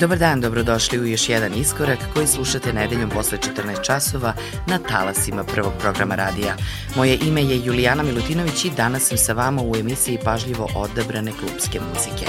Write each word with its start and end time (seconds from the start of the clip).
Dobar 0.00 0.18
dan, 0.18 0.40
dobrodošli 0.40 0.98
u 1.00 1.06
još 1.06 1.28
jedan 1.28 1.54
iskorak 1.54 1.98
koji 2.14 2.26
slušate 2.26 2.72
nedeljom 2.72 3.10
posle 3.10 3.38
14 3.38 3.84
časova 3.86 4.34
na 4.66 4.78
talasima 4.78 5.44
prvog 5.44 5.72
programa 5.80 6.14
radija. 6.14 6.56
Moje 6.96 7.18
ime 7.22 7.42
je 7.42 7.64
Julijana 7.64 8.02
Milutinović 8.02 8.64
i 8.64 8.70
danas 8.70 9.02
sam 9.02 9.18
sa 9.18 9.32
vama 9.32 9.62
u 9.62 9.76
emisiji 9.76 10.18
pažljivo 10.24 10.68
odabrane 10.74 11.32
klubske 11.32 11.80
muzike. 11.80 12.26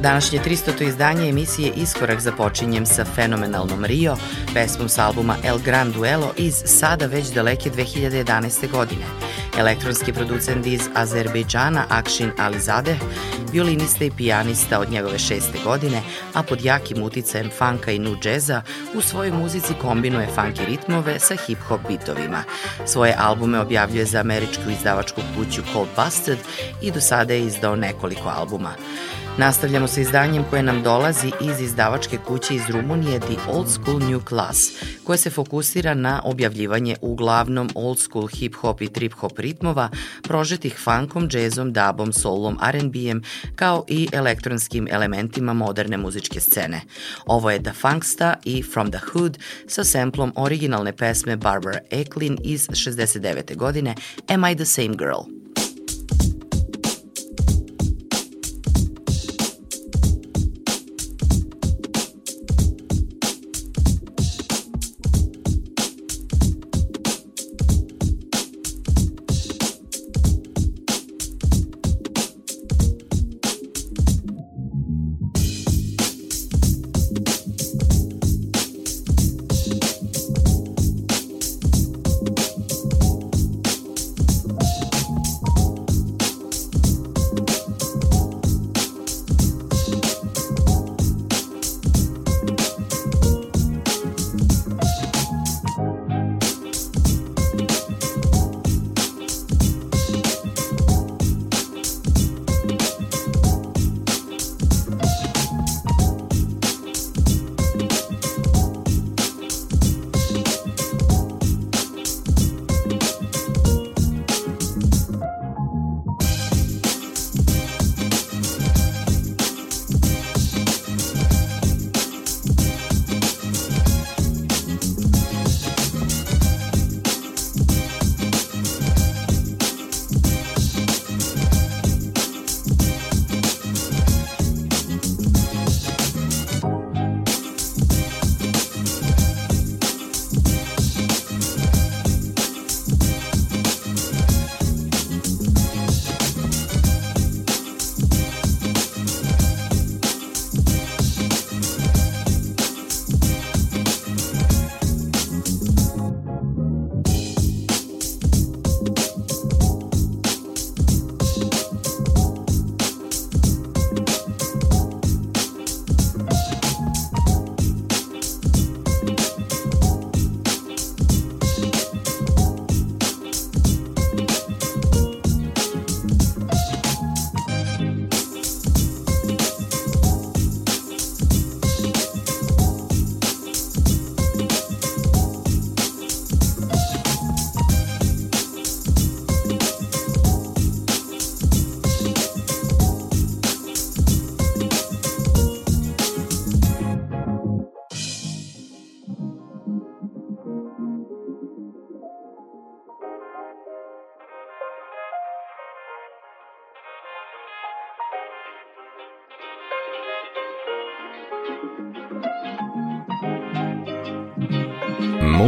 Današnje 0.00 0.38
300. 0.38 0.88
izdanje 0.88 1.28
emisije 1.28 1.72
Iskorak 1.76 2.20
započinjem 2.20 2.86
sa 2.86 3.04
fenomenalnom 3.04 3.84
Rio, 3.84 4.16
pesmom 4.54 4.88
s 4.88 4.98
albuma 4.98 5.36
El 5.44 5.58
Gran 5.58 5.92
Duelo 5.92 6.32
iz 6.36 6.54
sada 6.64 7.06
već 7.06 7.26
daleke 7.26 7.70
2011. 7.70 8.70
godine. 8.70 9.04
Elektronski 9.58 10.12
producent 10.12 10.66
iz 10.66 10.88
Azerbejdžana 10.94 11.84
Akšin 11.88 12.30
Alizadeh, 12.38 12.98
violinista 13.52 14.04
i 14.04 14.10
pijanista 14.10 14.80
od 14.80 14.90
njegove 14.90 15.18
šeste 15.18 15.58
godine, 15.64 16.02
a 16.34 16.42
pod 16.42 16.64
jakim 16.64 17.02
uticajem 17.02 17.50
funka 17.58 17.90
i 17.92 17.98
nu 17.98 18.16
džeza 18.20 18.62
u 18.94 19.00
svojoj 19.00 19.32
muzici 19.32 19.74
kombinuje 19.80 20.28
funky 20.36 20.66
ritmove 20.66 21.18
sa 21.18 21.34
hip-hop 21.34 21.78
bitovima. 21.88 22.42
Svoje 22.86 23.14
albume 23.18 23.60
objavljuje 23.60 24.04
za 24.04 24.20
američku 24.20 24.70
izdavačku 24.70 25.20
kuću 25.36 25.62
Cold 25.72 25.88
Busted 25.96 26.38
i 26.82 26.90
do 26.90 27.00
sada 27.00 27.34
je 27.34 27.46
izdao 27.46 27.76
nekoliko 27.76 28.28
albuma. 28.28 28.74
Nastavljamo 29.38 29.86
sa 29.86 30.00
izdanjem 30.00 30.44
koje 30.50 30.62
nam 30.62 30.82
dolazi 30.82 31.32
iz 31.40 31.60
izdavačke 31.60 32.18
kuće 32.26 32.54
iz 32.54 32.62
Rumunije 32.70 33.20
The 33.20 33.36
Old 33.48 33.68
School 33.68 33.98
New 33.98 34.20
Class, 34.28 34.72
koje 35.04 35.18
se 35.18 35.30
fokusira 35.30 35.94
na 35.94 36.20
objavljivanje 36.24 36.96
uglavnom 37.00 37.70
old 37.74 37.98
school 37.98 38.28
hip-hop 38.28 38.82
i 38.82 38.88
trip-hop 38.88 39.40
ritmova, 39.40 39.88
prožetih 40.22 40.76
funkom, 40.84 41.28
džezom, 41.28 41.72
dubom, 41.72 42.12
soulom, 42.12 42.58
R&B-em, 42.62 43.22
kao 43.56 43.84
i 43.88 44.08
elektronskim 44.12 44.88
elementima 44.90 45.52
moderne 45.52 45.96
muzičke 45.96 46.40
scene. 46.40 46.80
Ovo 47.26 47.50
je 47.50 47.62
The 47.62 47.72
Funksta 47.72 48.34
i 48.44 48.62
From 48.62 48.90
the 48.90 49.00
Hood 49.12 49.38
sa 49.66 49.84
semplom 49.84 50.32
originalne 50.36 50.96
pesme 50.96 51.36
Barbara 51.36 51.78
Eklin 51.90 52.38
iz 52.44 52.68
69. 52.68 53.56
godine 53.56 53.94
Am 54.28 54.44
I 54.44 54.56
the 54.56 54.64
Same 54.64 54.94
Girl? 54.96 55.43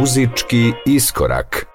Muzički 0.07 0.73
iskorak 0.85 1.66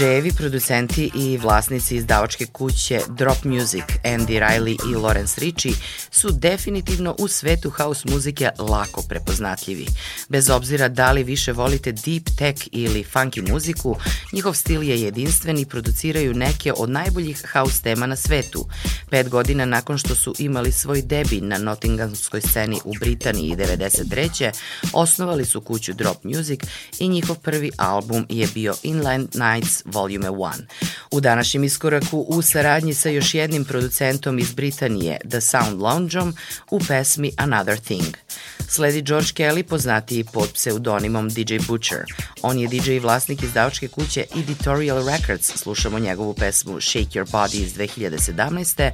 DJ-evi, 0.00 0.32
producenti 0.36 1.10
i 1.14 1.36
vlasnici 1.36 1.96
izdavačke 1.96 2.46
kuće 2.46 3.00
Drop 3.08 3.44
Music, 3.44 3.84
Andy 4.04 4.40
Riley 4.40 4.76
i 4.92 4.94
Lawrence 4.94 5.40
Ritchie 5.40 5.72
su 6.10 6.30
definitivno 6.30 7.16
u 7.18 7.28
svetu 7.28 7.70
house 7.70 8.08
muzike 8.10 8.50
lako 8.58 9.02
prepoznatljivi. 9.02 9.86
Bez 10.28 10.50
obzira 10.50 10.88
da 10.88 11.12
li 11.12 11.22
više 11.24 11.52
volite 11.52 11.92
deep 11.92 12.22
tech 12.38 12.68
ili 12.72 13.04
funky 13.14 13.52
muziku, 13.52 13.96
njihov 14.32 14.54
stil 14.54 14.82
je 14.82 15.00
jedinstven 15.02 15.58
i 15.58 15.66
produciraju 15.66 16.34
neke 16.34 16.72
od 16.76 16.90
najboljih 16.90 17.44
house 17.52 17.82
tema 17.82 18.06
na 18.06 18.16
svetu. 18.16 18.68
Pet 19.10 19.28
godina 19.28 19.64
nakon 19.64 19.98
što 19.98 20.14
su 20.14 20.34
imali 20.38 20.72
svoj 20.72 21.02
debi 21.02 21.40
na 21.40 21.58
Nottinghamskoj 21.58 22.40
sceni 22.40 22.80
u 22.84 22.92
Britaniji 23.00 23.56
93. 23.56 24.50
osnovali 24.92 25.44
su 25.44 25.60
kuću 25.60 25.92
Drop 25.92 26.24
Music 26.24 26.60
i 26.98 27.08
njihov 27.08 27.36
prvi 27.36 27.70
album 27.76 28.26
je 28.28 28.48
bio 28.54 28.74
Inland 28.82 29.28
Nights 29.34 29.82
Volume 29.84 30.28
1. 30.28 30.52
U 31.10 31.20
današnjem 31.20 31.64
iskoraku 31.64 32.24
u 32.28 32.42
saradnji 32.42 32.94
sa 32.94 33.08
još 33.08 33.34
jednim 33.34 33.64
producentom 33.64 34.38
iz 34.38 34.54
Britanije, 34.54 35.18
The 35.28 35.40
Sound 35.40 35.80
Loungeom, 35.80 36.34
u 36.70 36.80
pesmi 36.88 37.32
Another 37.36 37.80
Thing. 37.80 38.16
Sledi 38.68 39.02
George 39.02 39.28
Kelly, 39.28 39.62
poznatiji 39.62 40.24
pod 40.24 40.52
pseudonimom 40.52 41.28
DJ 41.28 41.56
Butcher. 41.66 42.04
On 42.42 42.58
je 42.58 42.68
DJ 42.68 42.90
i 42.92 42.98
vlasnik 42.98 43.42
izdavačke 43.42 43.88
kuće 43.88 44.24
Editorial 44.36 45.06
Records. 45.08 45.52
Slušamo 45.56 45.98
njegovu 45.98 46.34
pesmu 46.34 46.80
Shake 46.80 47.18
Your 47.18 47.30
Body 47.30 47.54
iz 47.54 47.74
2017. 47.74 48.90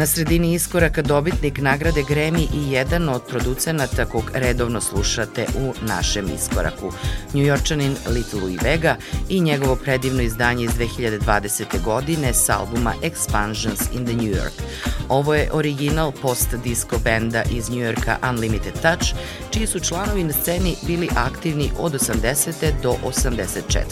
Na 0.00 0.06
sredini 0.06 0.54
iskoraka 0.54 1.02
dobitnik 1.02 1.58
nagrade 1.58 2.02
Grammy 2.02 2.48
i 2.54 2.72
jedan 2.72 3.08
od 3.08 3.22
producenata 3.28 4.04
kog 4.04 4.30
redovno 4.34 4.80
slušate 4.80 5.46
u 5.56 5.74
našem 5.86 6.26
iskoraku. 6.34 6.92
Njujorčanin 7.34 7.96
Little 8.08 8.40
Louis 8.40 8.62
Vega 8.62 8.96
i 9.28 9.40
njegovo 9.40 9.76
predivno 9.76 10.22
izdanje 10.22 10.64
iz 10.64 10.70
2020. 10.70 11.82
godine 11.84 12.34
s 12.34 12.48
albuma 12.48 12.94
Expansions 13.02 13.96
in 13.96 14.06
the 14.06 14.14
New 14.14 14.34
York. 14.34 14.62
Ovo 15.10 15.34
je 15.34 15.48
original 15.52 16.12
post-disco 16.22 16.98
benda 17.04 17.42
iz 17.50 17.68
New 17.68 17.78
Yorka 17.78 18.16
Unlimited 18.30 18.72
Touch, 18.82 19.14
čiji 19.50 19.66
su 19.66 19.80
članovi 19.80 20.24
na 20.24 20.32
sceni 20.32 20.76
bili 20.82 21.08
aktivni 21.16 21.70
od 21.78 21.92
80. 21.92 22.52
do 22.82 22.94
84. 23.04 23.82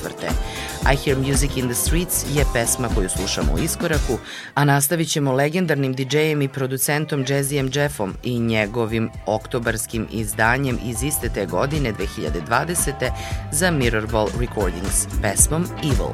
I 0.92 0.96
Hear 0.96 1.18
Music 1.18 1.57
in 1.57 1.66
the 1.66 1.74
Streets 1.74 2.24
je 2.35 2.44
pesma 2.54 2.88
koju 2.94 3.09
slušamo 3.09 3.52
u 3.52 3.59
iskoraku, 3.59 4.18
a 4.54 4.64
nastavit 4.64 5.09
ćemo 5.09 5.33
legendarnim 5.33 5.94
DJ-em 5.94 6.42
i 6.42 6.48
producentom 6.48 7.24
Jazzijem 7.28 7.70
Jeffom 7.74 8.14
i 8.22 8.38
njegovim 8.38 9.11
oktobarskim 9.26 10.07
izdanjem 10.11 10.78
iz 10.85 11.02
iste 11.02 11.28
te 11.28 11.46
godine 11.46 11.92
2020. 11.92 13.11
za 13.52 13.70
Mirrorball 13.70 14.28
Recordings 14.40 15.07
pesmom 15.22 15.66
Evil. 15.83 16.12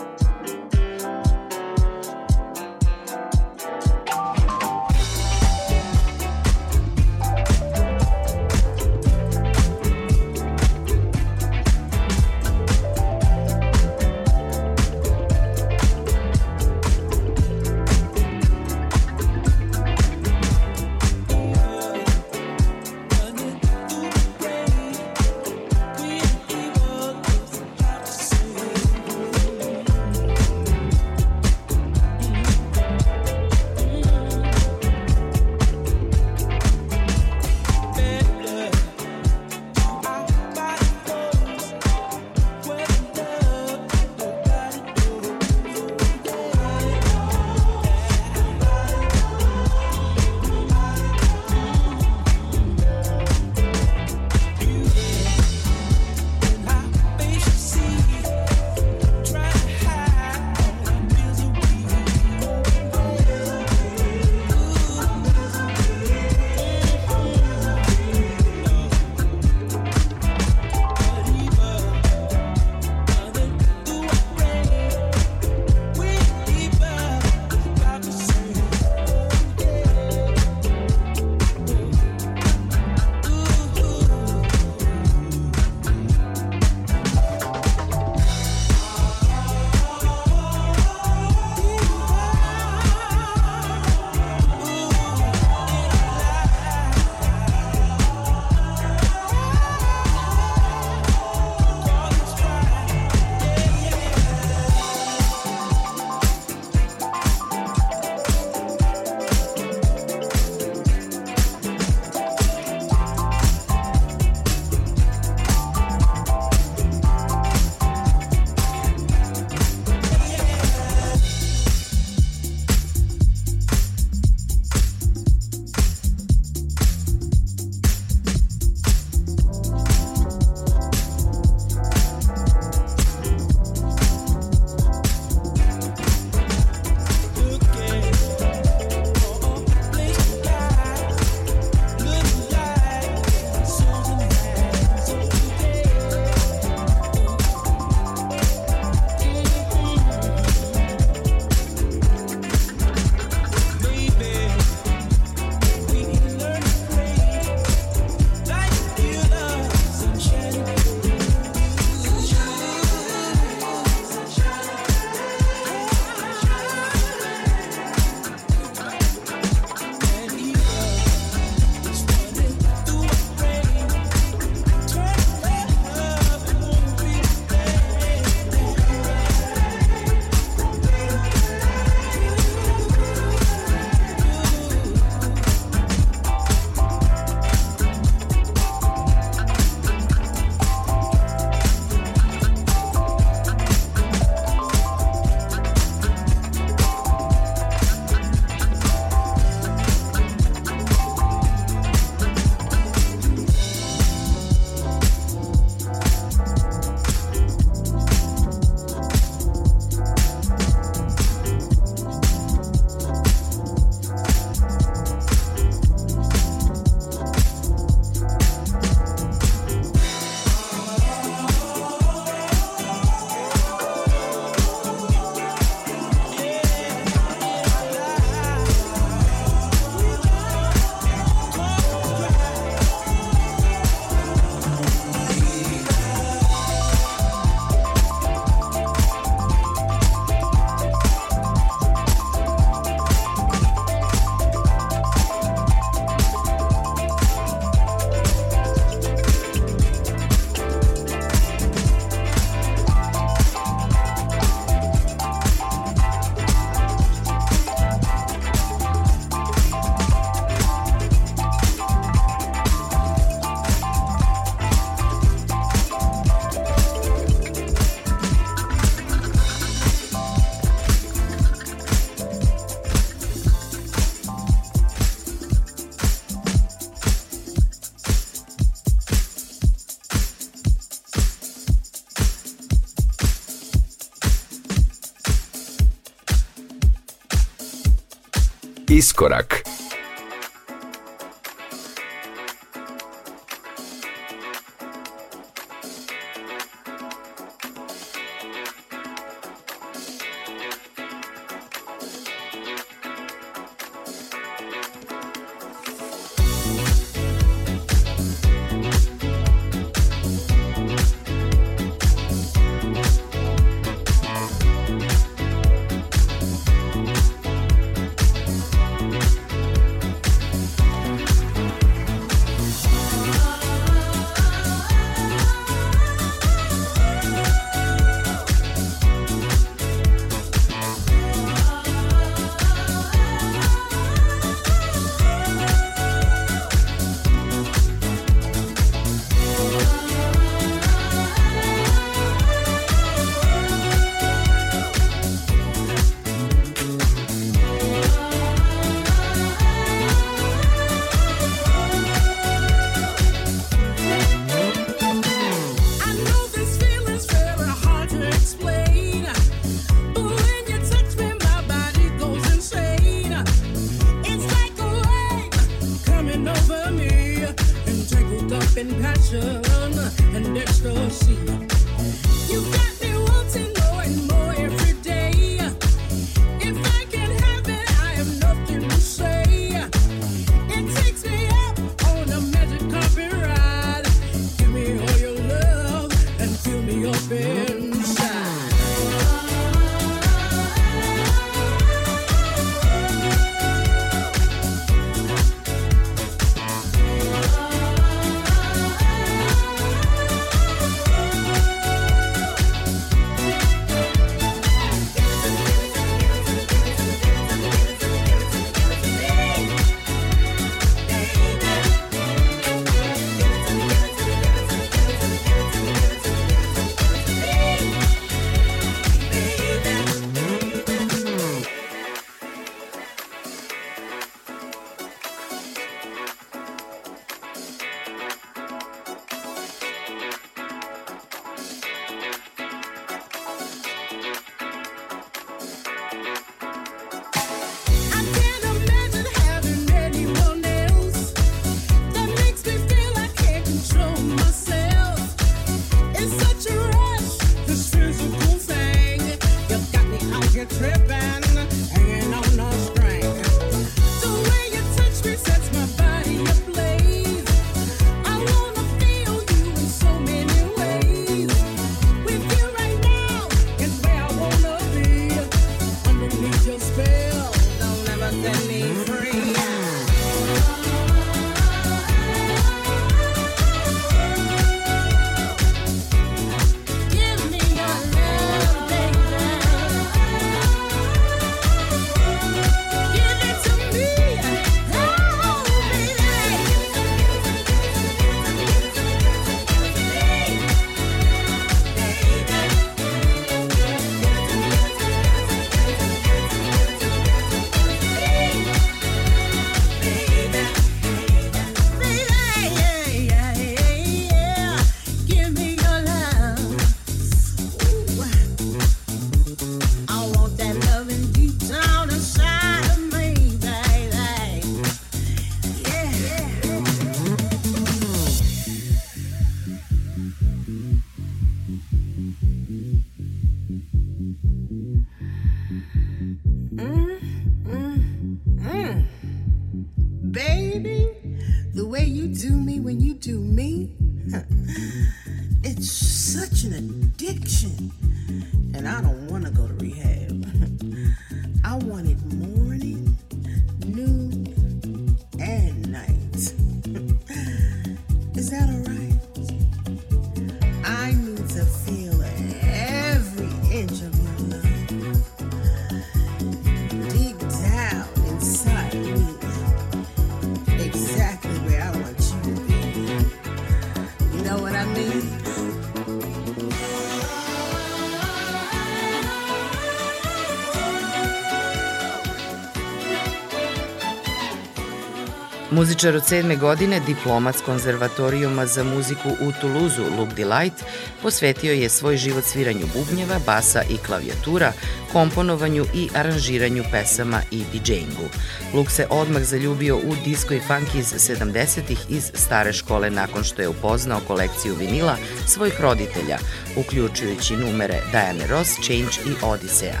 Muzičar 575.80 576.16
od 576.16 576.26
sedme 576.26 576.56
godine, 576.56 577.00
diplomat 577.00 577.56
s 577.56 577.60
konzervatorijuma 577.60 578.66
za 578.66 578.84
muziku 578.84 579.28
u 579.28 579.52
Tuluzu, 579.60 580.02
Luke 580.18 580.34
Delight, 580.34 580.84
posvetio 581.22 581.72
je 581.72 581.88
svoj 581.88 582.16
život 582.16 582.44
sviranju 582.44 582.86
bubnjeva, 582.94 583.38
basa 583.46 583.82
i 583.90 583.96
klavijatura, 583.96 584.72
komponovanju 585.12 585.86
i 585.94 586.08
aranžiranju 586.14 586.84
pesama 586.92 587.42
i 587.50 587.64
DJ-ingu. 587.72 588.28
Luke 588.74 588.90
se 588.90 589.06
odmah 589.10 589.42
zaljubio 589.42 589.96
u 589.96 590.14
disco 590.24 590.54
i 590.54 590.60
funk 590.60 590.94
iz 590.94 591.14
70-ih 591.14 591.98
iz 592.08 592.30
stare 592.34 592.72
škole 592.72 593.10
nakon 593.10 593.44
što 593.44 593.62
je 593.62 593.68
upoznao 593.68 594.20
kolekciju 594.26 594.74
vinila 594.74 595.16
svojih 595.46 595.80
roditelja, 595.80 596.38
uključujući 596.76 597.56
numere 597.56 598.00
Diane 598.10 598.46
Ross, 598.46 598.70
Change 598.84 599.12
i 599.26 599.32
Odiseja. 599.42 600.00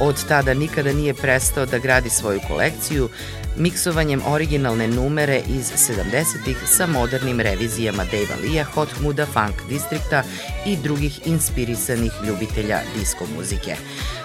Od 0.00 0.28
tada 0.28 0.54
nikada 0.54 0.92
nije 0.92 1.14
prestao 1.14 1.66
da 1.66 1.78
gradi 1.78 2.10
svoju 2.10 2.40
kolekciju, 2.48 3.08
miksovanjem 3.56 4.22
originalne 4.26 4.88
numere 4.88 5.42
iz 5.48 5.72
70-ih 5.72 6.56
sa 6.66 6.86
modernim 6.86 7.40
revizijama 7.40 8.04
Dave 8.04 8.42
Lee, 8.42 8.64
Hot 8.64 8.88
Muda 9.00 9.26
Funk 9.26 9.68
Distrikta 9.68 10.22
i 10.66 10.76
drugih 10.76 11.20
inspirisanih 11.26 12.12
ljubitelja 12.26 12.80
disko 12.98 13.24
muzike. 13.36 13.76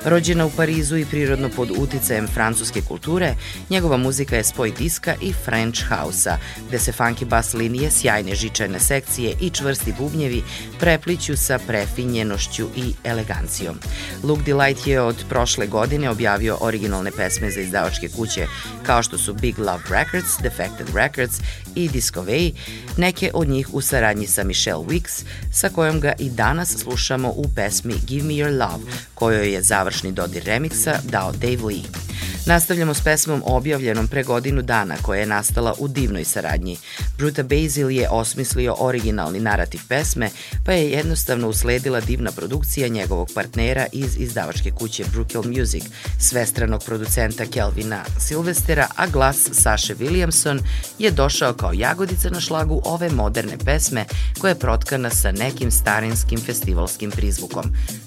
Rođena 0.05 0.45
u 0.45 0.49
Parizu 0.49 0.97
i 0.97 1.05
prirodno 1.05 1.49
pod 1.49 1.71
uticajem 1.77 2.27
francuske 2.27 2.81
kulture, 2.81 3.35
njegova 3.69 3.97
muzika 3.97 4.35
je 4.35 4.43
spoj 4.43 4.71
diska 4.71 5.15
i 5.21 5.33
French 5.33 5.81
house-a, 5.89 6.37
gde 6.67 6.79
se 6.79 6.91
funky 6.91 7.25
bas 7.25 7.53
linije, 7.53 7.91
sjajne 7.91 8.35
žičane 8.35 8.79
sekcije 8.79 9.35
i 9.41 9.49
čvrsti 9.49 9.93
bubnjevi 9.99 10.43
prepliću 10.79 11.37
sa 11.37 11.59
prefinjenošću 11.67 12.67
i 12.75 12.93
elegancijom. 13.03 13.79
Luke 14.23 14.43
Delight 14.43 14.87
je 14.87 15.01
od 15.01 15.25
prošle 15.29 15.67
godine 15.67 16.09
objavio 16.09 16.57
originalne 16.61 17.11
pesme 17.11 17.51
za 17.51 17.61
izdavačke 17.61 18.09
kuće 18.09 18.47
kao 18.85 19.03
što 19.03 19.17
su 19.25 19.33
Big 19.33 19.59
Love 19.59 19.83
Records, 19.89 20.37
Defected 20.41 20.87
Records 20.95 21.41
i 21.75 21.89
Discovey, 21.89 22.53
neke 22.97 23.31
od 23.33 23.47
njih 23.47 23.73
u 23.73 23.81
saradnji 23.81 24.27
sa 24.27 24.43
Michelle 24.43 24.83
Wicks, 24.83 25.23
sa 25.51 25.69
kojom 25.69 25.99
ga 25.99 26.13
i 26.19 26.29
danas 26.29 26.77
slušamo 26.77 27.29
u 27.29 27.45
pesmi 27.55 27.93
Give 28.07 28.27
Me 28.27 28.33
Your 28.33 28.57
Love, 28.57 28.83
kojoj 29.23 29.53
je 29.53 29.61
završni 29.61 30.11
dodir 30.11 30.43
remiksa 30.43 30.99
dao 31.03 31.31
Dave 31.31 31.63
Lee. 31.63 32.03
Nastavljamo 32.45 32.93
s 32.93 33.01
pesmom 33.01 33.43
objavljenom 33.45 34.07
pre 34.07 34.23
godinu 34.23 34.61
dana 34.61 34.95
koja 35.01 35.19
je 35.19 35.25
nastala 35.25 35.73
u 35.79 35.87
divnoj 35.87 36.23
saradnji. 36.23 36.77
Bruta 37.17 37.43
Basil 37.43 37.91
je 37.91 38.09
osmislio 38.09 38.75
originalni 38.79 39.39
narativ 39.39 39.81
pesme, 39.89 40.29
pa 40.65 40.71
je 40.71 40.91
jednostavno 40.91 41.49
usledila 41.49 41.99
divna 41.99 42.31
produkcija 42.31 42.87
njegovog 42.87 43.29
partnera 43.35 43.85
iz 43.91 44.17
izdavačke 44.17 44.71
kuće 44.71 45.03
Brookhill 45.11 45.43
Music, 45.57 45.83
svestranog 46.19 46.83
producenta 46.83 47.45
Kelvina 47.45 48.03
Silvestera, 48.19 48.87
a 48.95 49.07
glas 49.07 49.49
Saše 49.51 49.95
Williamson 49.95 50.59
je 50.99 51.11
došao 51.11 51.53
kao 51.53 51.73
jagodica 51.73 52.29
na 52.29 52.39
šlagu 52.39 52.81
ove 52.85 53.09
moderne 53.09 53.57
pesme 53.65 54.05
koja 54.39 54.49
je 54.49 54.59
protkana 54.59 55.09
sa 55.09 55.31
nekim 55.31 55.71
starinskim 55.71 56.39
festivalskim 56.39 57.11
prizvukom. 57.11 57.63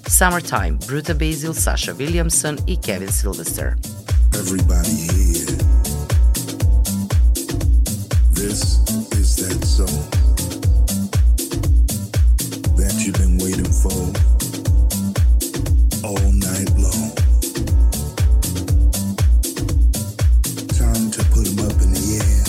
Summertime, 0.06 0.78
Bruta 0.86 1.05
Basil, 1.14 1.54
Sasha 1.54 1.94
Williamson 1.94 2.58
i 2.68 2.76
Kevin 2.76 3.08
Sylvester. 3.08 3.76
everybody 4.34 4.90
here. 4.90 5.46
This 8.32 8.80
is 9.12 9.36
that 9.36 9.64
song 9.64 9.86
that 12.76 12.94
you've 13.04 13.16
been 13.16 13.38
waiting 13.38 13.72
for 13.82 14.12
all 16.06 16.32
night 16.32 16.70
long. 16.78 17.10
Time 20.78 21.10
to 21.10 21.22
put 21.34 21.44
them 21.46 21.58
up 21.66 21.76
in 21.82 21.90
the 21.92 22.04
air. 22.22 22.46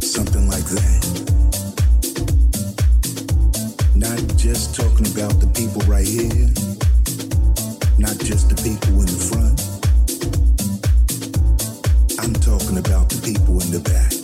Something 0.00 0.48
like 0.48 0.64
that. 0.64 1.00
Not 3.96 4.36
just 4.36 4.74
talking 4.76 5.06
about 5.14 5.39
not 7.98 8.16
just 8.20 8.48
the 8.48 8.56
people 8.56 9.00
in 9.00 9.06
the 9.06 9.20
front. 9.28 9.60
I'm 12.20 12.32
talking 12.32 12.78
about 12.78 13.10
the 13.10 13.20
people 13.22 13.60
in 13.60 13.70
the 13.70 13.80
back. 13.80 14.19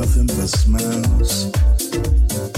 Nothing 0.00 0.26
but 0.28 0.48
smiles. 0.48 2.49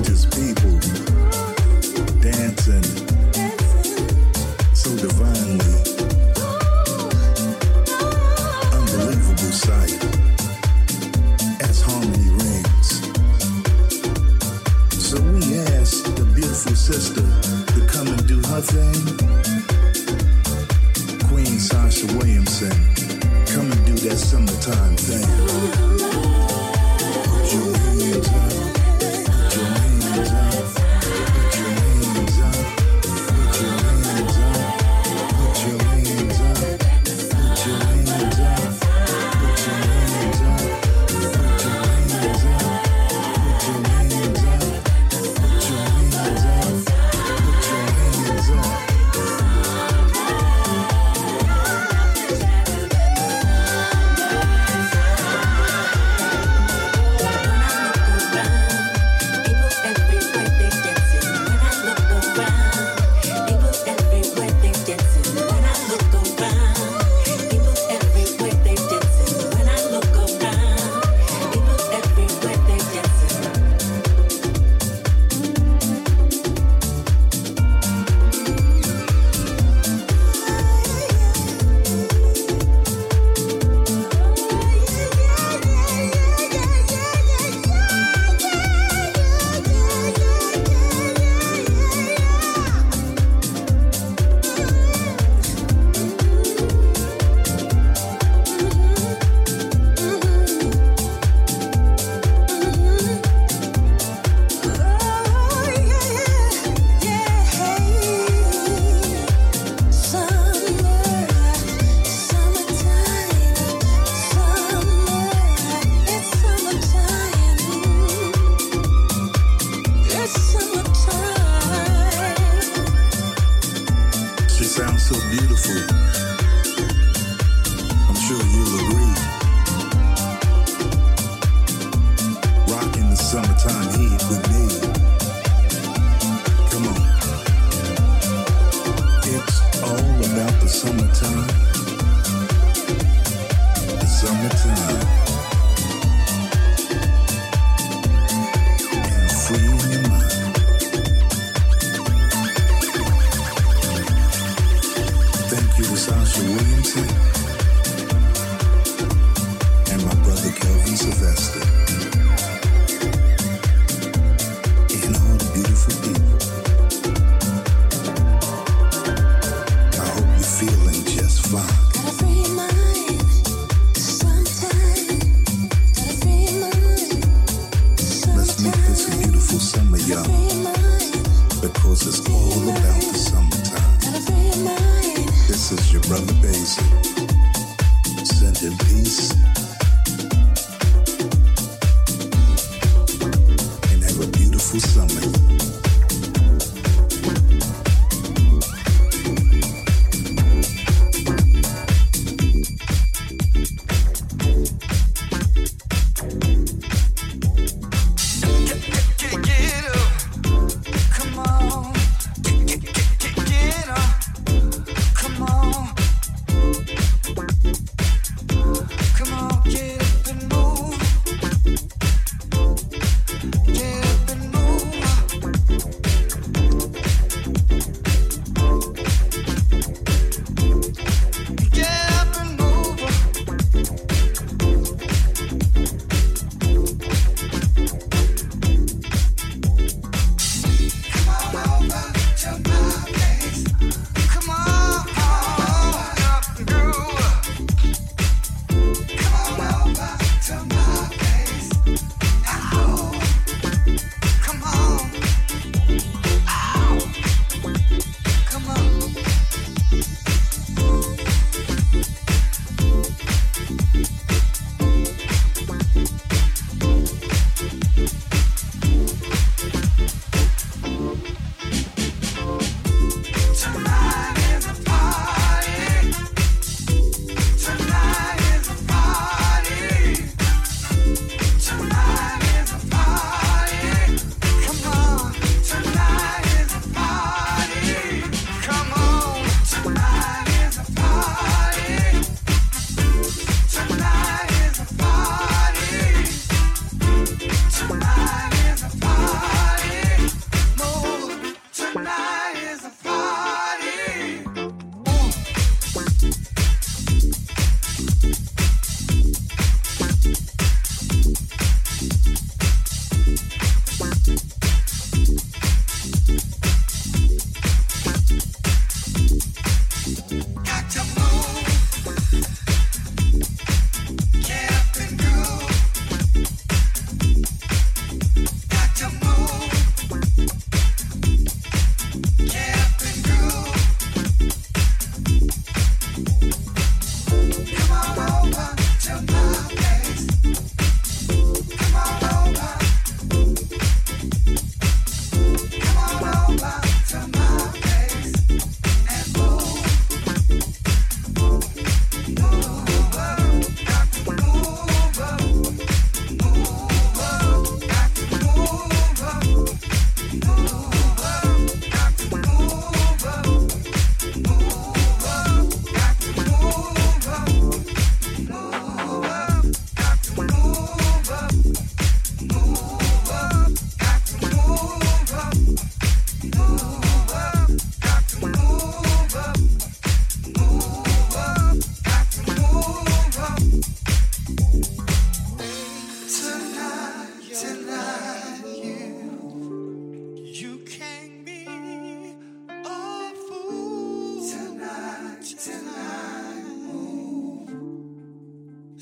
gorgeous 0.00 0.24
people 0.24 0.78
dancing. 2.20 3.09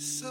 So 0.01 0.28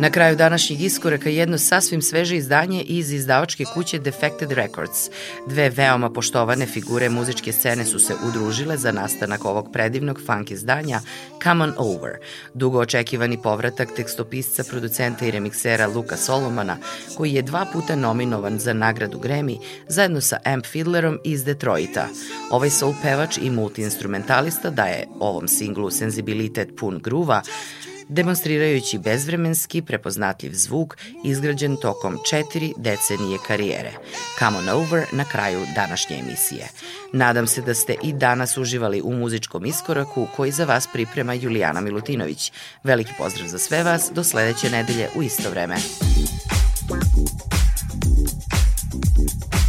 Na 0.00 0.10
kraju 0.10 0.36
današnjeg 0.36 0.80
iskoraka 0.80 1.30
jedno 1.30 1.58
sasvim 1.58 2.02
sveže 2.02 2.36
izdanje 2.36 2.82
iz 2.82 3.12
izdavačke 3.12 3.64
kuće 3.74 3.98
Defected 3.98 4.52
Records. 4.52 5.10
Dve 5.46 5.70
veoma 5.70 6.10
poštovane 6.10 6.66
figure 6.66 7.08
muzičke 7.08 7.52
scene 7.52 7.84
su 7.84 7.98
se 7.98 8.14
udružile 8.28 8.76
za 8.76 8.92
nastanak 8.92 9.44
ovog 9.44 9.72
predivnog 9.72 10.20
funk 10.26 10.50
izdanja 10.50 11.00
Come 11.42 11.64
On 11.64 11.72
Over, 11.76 12.12
dugo 12.54 12.78
očekivani 12.78 13.42
povratak 13.42 13.88
tekstopisca, 13.96 14.64
producenta 14.70 15.26
i 15.26 15.30
remiksera 15.30 15.86
Luka 15.86 16.16
Solomana, 16.16 16.76
koji 17.16 17.32
je 17.32 17.42
dva 17.42 17.66
puta 17.72 17.96
nominovan 17.96 18.58
za 18.58 18.72
nagradu 18.72 19.18
Grammy 19.18 19.58
zajedno 19.88 20.20
sa 20.20 20.38
Amp 20.44 20.66
Fiddlerom 20.66 21.18
iz 21.24 21.44
Detroita. 21.44 22.08
Ovaj 22.50 22.70
soul 22.70 22.94
pevač 23.02 23.38
i 23.42 23.50
multiinstrumentalista 23.50 24.70
daje 24.70 25.06
ovom 25.18 25.48
singlu 25.48 25.90
senzibilitet 25.90 26.68
pun 26.76 26.98
gruva, 26.98 27.42
demonstrirajući 28.10 28.98
bezvremenski 28.98 29.82
prepoznatljiv 29.82 30.52
zvuk 30.54 30.96
izgrađen 31.24 31.76
tokom 31.76 32.18
četiri 32.30 32.72
decenije 32.76 33.38
karijere. 33.46 33.92
Come 34.38 34.58
on 34.58 34.68
over 34.68 35.04
na 35.12 35.24
kraju 35.24 35.66
današnje 35.74 36.16
emisije. 36.16 36.68
Nadam 37.12 37.46
se 37.46 37.62
da 37.62 37.74
ste 37.74 37.96
i 38.02 38.12
danas 38.12 38.56
uživali 38.56 39.00
u 39.04 39.12
muzičkom 39.12 39.66
iskoraku 39.66 40.26
koji 40.36 40.50
za 40.50 40.64
vas 40.64 40.88
priprema 40.92 41.34
Julijana 41.34 41.80
Milutinović. 41.80 42.52
Veliki 42.84 43.12
pozdrav 43.18 43.48
za 43.48 43.58
sve 43.58 43.82
vas, 43.82 44.10
do 44.14 44.24
sledeće 44.24 44.70
nedelje 44.70 45.08
u 45.16 45.22
isto 45.22 45.50
vreme. 45.50 45.76
Thank 46.90 47.04
you. 49.54 49.59